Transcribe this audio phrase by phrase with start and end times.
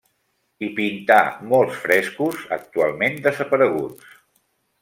[0.61, 1.17] Hi pintà
[1.51, 4.21] molts frescos, actualment desapareguts.